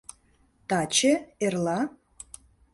Таче, 0.69 1.13
эрла? 1.45 1.79